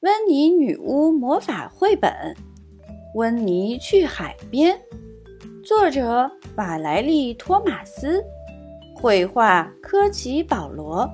[0.00, 2.10] 温妮女巫魔法绘本
[3.14, 4.74] 《温妮去海边》，
[5.62, 6.26] 作者
[6.56, 8.24] 瓦莱丽·托马斯，
[8.96, 11.06] 绘画科奇·保罗，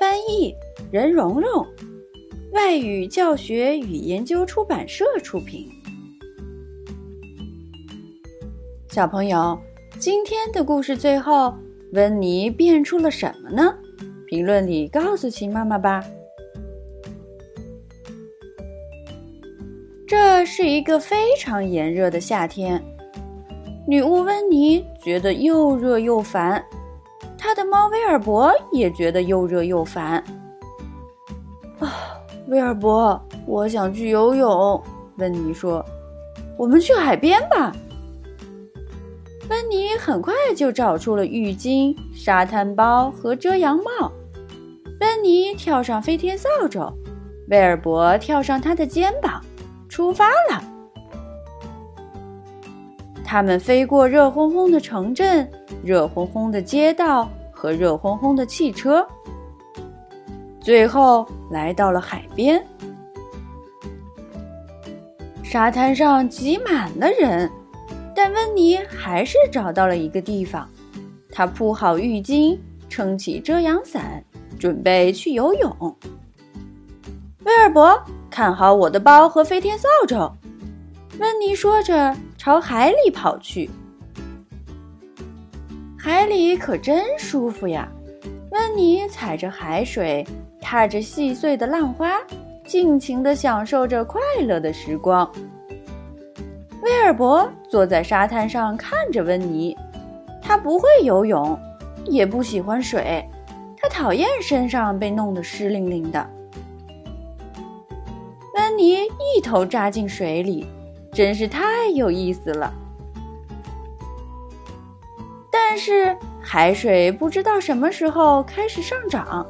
[0.00, 0.54] 翻译
[0.90, 1.66] 任蓉蓉，
[2.52, 5.68] 外语教学与研究出版社出品。
[8.88, 9.58] 小朋友，
[9.98, 11.54] 今天的故事最后，
[11.92, 13.76] 温妮变出了什么呢？
[14.26, 16.02] 评论里告诉秦妈妈吧。
[20.16, 22.80] 这是一个非常炎热的夏天，
[23.84, 26.64] 女巫温妮觉得又热又烦，
[27.36, 30.22] 她的猫威尔伯也觉得又热又烦。
[31.80, 34.80] 啊，威尔伯，我想去游泳。
[35.16, 35.84] 温妮说
[36.56, 37.74] ：“我们去海边吧。”
[39.50, 44.12] 温妮很快就找出了浴巾、沙滩包和遮阳帽。
[45.00, 46.88] 温妮跳上飞天扫帚，
[47.48, 49.43] 威尔伯跳上他的肩膀。
[49.94, 50.60] 出发了，
[53.24, 55.48] 他们飞过热烘烘的城镇、
[55.84, 59.06] 热烘烘的街道和热烘烘的汽车，
[60.60, 62.60] 最后来到了海边。
[65.44, 67.48] 沙滩上挤满了人，
[68.16, 70.68] 但温妮还是找到了一个地方。
[71.30, 74.24] 他铺好浴巾，撑起遮阳伞，
[74.58, 75.96] 准备去游泳。
[77.44, 78.02] 威尔伯。
[78.30, 80.28] 看好我的包和飞天扫帚，
[81.20, 83.70] 温妮说着朝海里跑去。
[85.96, 87.88] 海里可真舒服呀！
[88.50, 90.26] 温妮踩着海水，
[90.60, 92.20] 踏着细碎的浪花，
[92.66, 95.30] 尽情地享受着快乐的时光。
[96.82, 99.76] 威尔伯坐在沙滩上看着温妮，
[100.42, 101.56] 他不会游泳，
[102.04, 103.24] 也不喜欢水，
[103.80, 106.28] 他讨厌身上被弄得湿淋淋的。
[108.74, 110.66] 温妮一头扎进水里，
[111.12, 112.74] 真是太有意思了。
[115.48, 119.46] 但是海水不知道什么时候开始上涨，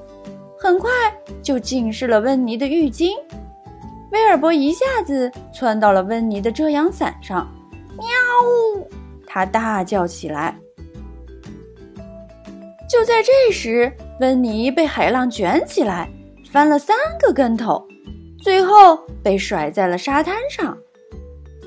[0.58, 0.90] 很快
[1.42, 3.12] 就浸湿了温妮的浴巾。
[4.12, 7.50] 威尔伯一下子窜到了温妮的遮阳伞上，
[7.96, 8.06] 喵
[8.76, 8.86] 呜！
[9.26, 10.54] 他大叫起来。
[12.90, 13.90] 就在这时，
[14.20, 16.10] 温妮被海浪卷起来，
[16.52, 17.82] 翻了三个跟头。
[18.44, 20.76] 最后被甩在了沙滩上，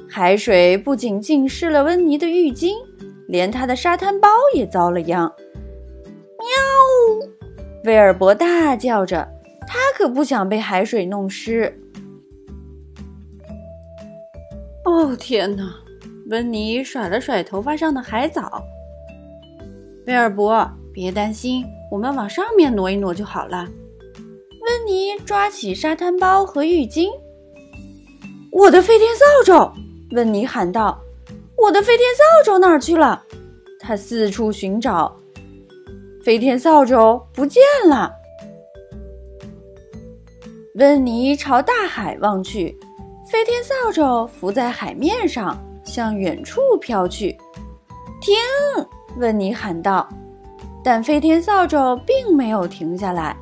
[0.08, 2.76] 海水不仅浸湿了温妮的浴巾，
[3.28, 5.26] 连她的沙滩包也遭了殃。
[6.38, 6.46] 喵！
[7.86, 9.28] 威尔伯大叫着，
[9.66, 11.76] 他可不想被海水弄湿。
[14.86, 15.74] 哦天哪！
[16.30, 18.64] 温妮甩了甩头发上的海藻。
[20.06, 23.68] 威尔伯，别担心，我们往上面挪一挪就好了。
[24.68, 27.10] 温妮抓起沙滩包和浴巾。
[28.52, 29.72] 我的飞天扫帚！
[30.12, 31.00] 温妮喊道
[31.58, 33.24] ：“我的飞天扫帚哪儿去了？”
[33.80, 35.16] 他四处寻找，
[36.22, 36.96] 飞天扫帚
[37.34, 38.12] 不见了。
[40.76, 42.78] 温妮朝大海望去，
[43.32, 47.38] 飞天扫帚浮在海面上，向远处飘去。
[48.20, 48.36] 停！
[49.16, 50.10] 温妮喊道，
[50.84, 53.38] 但飞天扫帚并没有停下来。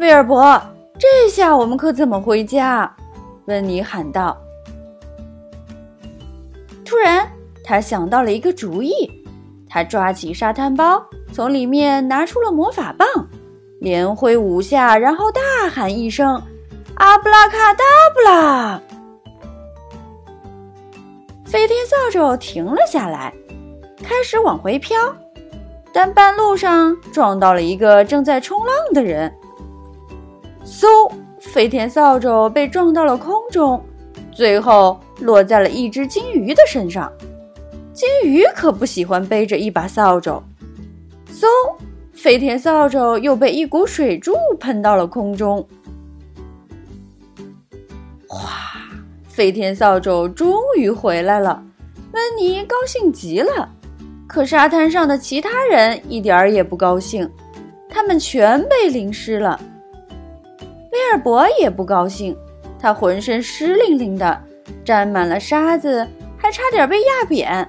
[0.00, 0.58] 威尔伯，
[0.98, 2.90] 这下我们可怎么回家？
[3.44, 4.34] 温妮喊道。
[6.86, 7.30] 突然，
[7.62, 8.90] 他想到了一个主意。
[9.68, 13.06] 他抓起沙滩包，从里面拿出了魔法棒，
[13.78, 16.42] 连挥五下，然后大喊一声
[16.96, 17.84] ：“阿布拉卡达
[18.14, 18.80] 布拉！”
[21.44, 23.34] 飞天扫帚停了下来，
[24.02, 24.96] 开始往回飘，
[25.92, 29.30] 但半路上撞到了一个正在冲浪的人。
[30.70, 30.86] 嗖！
[31.40, 33.82] 飞天扫帚被撞到了空中，
[34.30, 37.12] 最后落在了一只金鱼的身上。
[37.92, 40.40] 金鱼可不喜欢背着一把扫帚。
[41.28, 41.46] 嗖！
[42.12, 45.66] 飞天扫帚又被一股水柱喷到了空中。
[48.28, 48.50] 哗！
[49.26, 51.62] 飞天扫帚终于回来了，
[52.12, 53.68] 温妮高兴极了。
[54.28, 57.28] 可沙滩上的其他人一点儿也不高兴，
[57.88, 59.60] 他们全被淋湿了。
[61.00, 62.36] 威尔伯也不高兴，
[62.78, 64.38] 他浑身湿淋淋的，
[64.84, 66.06] 沾满了沙子，
[66.36, 67.66] 还差点被压扁。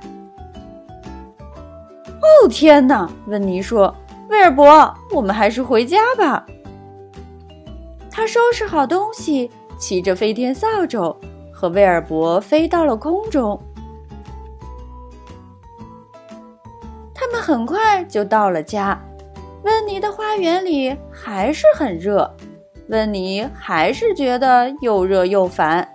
[2.08, 3.10] 哦天哪！
[3.28, 3.96] 温妮说
[4.30, 6.46] ：“威尔伯，我们还是回家吧。”
[8.12, 9.50] 他收拾好东西，
[9.80, 11.16] 骑着飞天扫帚，
[11.54, 13.60] 和威尔伯飞到了空中。
[17.14, 19.02] 他们很快就到了家。
[19.64, 22.30] 温妮的花园里还是很热。
[22.92, 25.88] 温妮还是觉得又热又烦。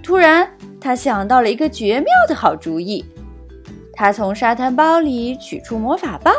[0.00, 0.48] 突然，
[0.80, 3.04] 他想到了一个绝妙的好主意。
[3.94, 6.32] 他从沙滩包里取出魔法棒，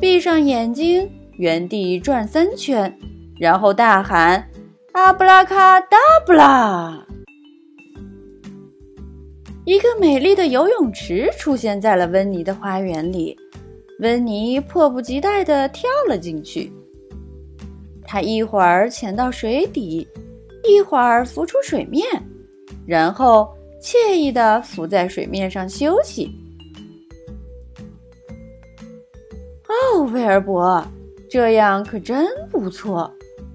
[0.00, 2.92] 闭上眼睛，原地转三圈，
[3.38, 4.48] 然后大喊
[4.92, 5.96] ：“阿布拉卡达
[6.26, 7.06] 布拉！”
[9.64, 13.36] 一个美丽的游泳池出现在了温妮的花园里，
[14.00, 16.72] 温妮迫不及待地跳了进去。
[18.06, 20.06] 他一会儿潜到水底，
[20.64, 22.04] 一会儿浮出水面，
[22.86, 26.30] 然后惬意地浮在水面上休息。
[29.68, 30.82] 哦，威尔伯，
[31.28, 33.12] 这样可真不错，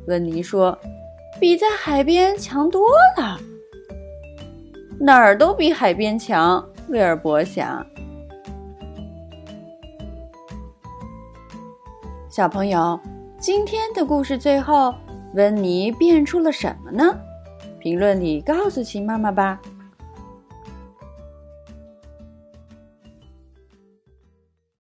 [0.07, 0.77] 温妮说，
[1.39, 3.39] 比在海边强多了。
[4.99, 7.83] 哪儿都比海边强，威尔伯想。
[12.29, 12.99] 小朋友，
[13.41, 14.93] 今天的故事最后，
[15.33, 17.17] 温妮变出了什么呢？
[17.79, 19.59] 评论里告诉秦妈妈吧。